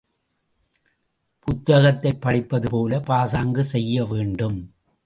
புத்தகத்தைப் 1.39 2.21
படிப்பதுபோல 2.21 2.99
பாசாங்கு 2.99 3.63
செய்ய 3.63 4.05
வேண்டும். 4.05 4.59